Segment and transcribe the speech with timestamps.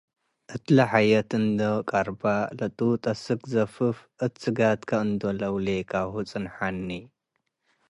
[0.53, 2.23] እት ለሐየት እንዶ ቀርበ፤
[2.57, 6.89] “ለጡጥ አስክ ዘፍ'ፍ እት ስጋድካ እንዶ ለውሌካሁ ጽንሐኒ።